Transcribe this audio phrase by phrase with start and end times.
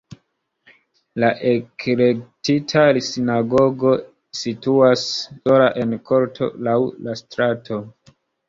[1.23, 3.93] La eklektika sinagogo
[4.41, 7.83] situas sola en korto laŭ la strato.